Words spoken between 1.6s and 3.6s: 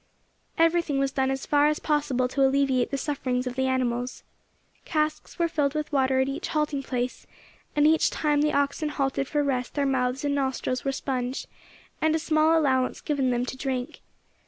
as possible to alleviate the sufferings of